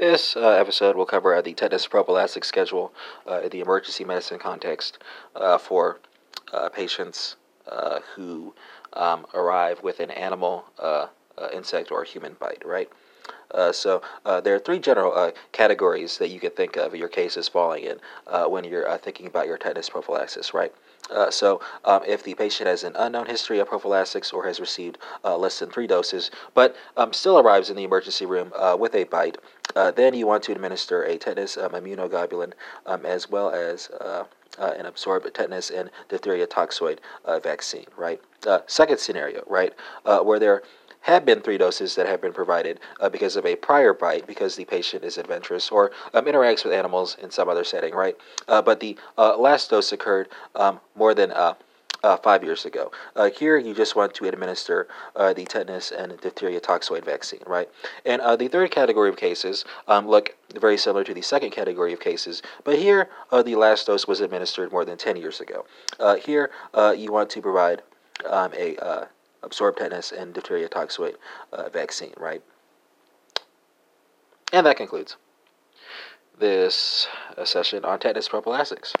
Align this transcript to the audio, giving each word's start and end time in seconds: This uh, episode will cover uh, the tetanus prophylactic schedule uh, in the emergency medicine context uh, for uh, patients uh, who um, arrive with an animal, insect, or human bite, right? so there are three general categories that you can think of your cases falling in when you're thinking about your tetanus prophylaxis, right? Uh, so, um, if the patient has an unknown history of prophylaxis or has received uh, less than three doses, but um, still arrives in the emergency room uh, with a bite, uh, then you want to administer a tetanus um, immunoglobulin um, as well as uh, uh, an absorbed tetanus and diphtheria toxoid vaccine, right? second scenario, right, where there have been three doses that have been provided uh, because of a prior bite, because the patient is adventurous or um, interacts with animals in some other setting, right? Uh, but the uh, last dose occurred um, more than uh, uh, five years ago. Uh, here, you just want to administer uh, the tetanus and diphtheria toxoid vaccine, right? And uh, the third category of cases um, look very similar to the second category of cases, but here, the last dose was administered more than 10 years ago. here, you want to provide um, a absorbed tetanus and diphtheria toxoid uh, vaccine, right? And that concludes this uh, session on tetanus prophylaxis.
This 0.00 0.34
uh, 0.34 0.48
episode 0.52 0.96
will 0.96 1.04
cover 1.04 1.34
uh, 1.34 1.42
the 1.42 1.52
tetanus 1.52 1.86
prophylactic 1.86 2.46
schedule 2.46 2.90
uh, 3.28 3.42
in 3.42 3.50
the 3.50 3.60
emergency 3.60 4.02
medicine 4.02 4.38
context 4.38 4.96
uh, 5.36 5.58
for 5.58 6.00
uh, 6.54 6.70
patients 6.70 7.36
uh, 7.68 7.98
who 8.16 8.54
um, 8.94 9.26
arrive 9.34 9.82
with 9.82 10.00
an 10.00 10.10
animal, 10.10 10.64
insect, 11.52 11.92
or 11.92 12.02
human 12.02 12.34
bite, 12.40 12.62
right? 12.64 12.88
so 13.72 14.00
there 14.42 14.54
are 14.54 14.58
three 14.58 14.78
general 14.78 15.32
categories 15.52 16.16
that 16.16 16.28
you 16.28 16.40
can 16.40 16.52
think 16.52 16.78
of 16.78 16.94
your 16.94 17.08
cases 17.08 17.46
falling 17.46 17.84
in 17.84 17.98
when 18.48 18.64
you're 18.64 18.96
thinking 18.96 19.26
about 19.26 19.46
your 19.46 19.58
tetanus 19.58 19.90
prophylaxis, 19.90 20.54
right? 20.54 20.72
Uh, 21.10 21.30
so, 21.30 21.60
um, 21.84 22.02
if 22.06 22.22
the 22.22 22.34
patient 22.34 22.68
has 22.68 22.84
an 22.84 22.94
unknown 22.96 23.26
history 23.26 23.58
of 23.58 23.68
prophylaxis 23.68 24.32
or 24.32 24.46
has 24.46 24.60
received 24.60 24.98
uh, 25.24 25.36
less 25.36 25.58
than 25.58 25.70
three 25.70 25.86
doses, 25.86 26.30
but 26.54 26.76
um, 26.96 27.12
still 27.12 27.38
arrives 27.38 27.68
in 27.68 27.76
the 27.76 27.82
emergency 27.82 28.26
room 28.26 28.52
uh, 28.56 28.76
with 28.78 28.94
a 28.94 29.04
bite, 29.04 29.38
uh, 29.76 29.90
then 29.90 30.14
you 30.14 30.26
want 30.26 30.42
to 30.44 30.52
administer 30.52 31.02
a 31.02 31.16
tetanus 31.18 31.56
um, 31.56 31.72
immunoglobulin 31.72 32.52
um, 32.86 33.06
as 33.06 33.30
well 33.30 33.50
as 33.50 33.88
uh, 34.00 34.24
uh, 34.58 34.72
an 34.78 34.86
absorbed 34.86 35.32
tetanus 35.34 35.70
and 35.70 35.90
diphtheria 36.08 36.46
toxoid 36.46 36.98
vaccine, 37.42 37.86
right? 37.96 38.20
second 38.66 38.98
scenario, 38.98 39.44
right, 39.46 39.72
where 40.04 40.38
there 40.38 40.62
have 41.02 41.24
been 41.24 41.40
three 41.40 41.58
doses 41.58 41.94
that 41.94 42.06
have 42.06 42.20
been 42.20 42.32
provided 42.32 42.78
uh, 43.00 43.08
because 43.08 43.36
of 43.36 43.46
a 43.46 43.56
prior 43.56 43.94
bite, 43.94 44.26
because 44.26 44.56
the 44.56 44.64
patient 44.64 45.04
is 45.04 45.16
adventurous 45.16 45.70
or 45.70 45.90
um, 46.14 46.26
interacts 46.26 46.64
with 46.64 46.72
animals 46.72 47.16
in 47.22 47.30
some 47.30 47.48
other 47.48 47.64
setting, 47.64 47.94
right? 47.94 48.16
Uh, 48.48 48.60
but 48.60 48.80
the 48.80 48.96
uh, 49.16 49.36
last 49.36 49.70
dose 49.70 49.92
occurred 49.92 50.28
um, 50.54 50.80
more 50.94 51.14
than 51.14 51.32
uh, 52.02 52.10
uh, 52.10 52.16
five 52.16 52.42
years 52.42 52.64
ago. 52.64 52.90
Uh, 53.14 53.30
here, 53.30 53.56
you 53.56 53.74
just 53.74 53.94
want 53.96 54.14
to 54.14 54.26
administer 54.26 54.88
uh, 55.14 55.32
the 55.32 55.44
tetanus 55.44 55.92
and 55.92 56.18
diphtheria 56.20 56.60
toxoid 56.60 57.04
vaccine, 57.04 57.40
right? 57.46 57.68
And 58.04 58.20
uh, 58.20 58.36
the 58.36 58.48
third 58.48 58.70
category 58.70 59.08
of 59.08 59.16
cases 59.16 59.64
um, 59.86 60.08
look 60.08 60.36
very 60.54 60.76
similar 60.76 61.04
to 61.04 61.14
the 61.14 61.22
second 61.22 61.50
category 61.50 61.92
of 61.92 62.00
cases, 62.00 62.42
but 62.64 62.78
here, 62.78 63.08
the 63.30 63.54
last 63.54 63.86
dose 63.86 64.06
was 64.08 64.20
administered 64.20 64.72
more 64.72 64.84
than 64.84 64.98
10 64.98 65.16
years 65.16 65.40
ago. 65.40 65.64
here, 66.24 66.50
you 66.96 67.12
want 67.12 67.30
to 67.30 67.40
provide 67.40 67.82
um, 68.28 68.52
a 68.56 69.06
absorbed 69.42 69.78
tetanus 69.78 70.12
and 70.12 70.34
diphtheria 70.34 70.68
toxoid 70.68 71.14
uh, 71.52 71.68
vaccine, 71.68 72.12
right? 72.18 72.42
And 74.52 74.66
that 74.66 74.76
concludes 74.76 75.16
this 76.38 77.06
uh, 77.36 77.44
session 77.44 77.84
on 77.84 77.98
tetanus 78.00 78.28
prophylaxis. 78.28 78.88